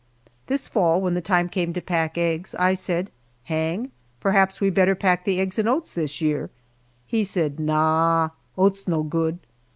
[0.47, 3.11] This fall when the time came to pack eggs, I said,
[3.43, 6.49] "Hang, perhaps we had better pack the eggs in oats this year."
[7.05, 9.37] He said, "Naw, loats no glood!"